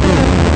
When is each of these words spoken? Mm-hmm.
Mm-hmm. 0.00 0.47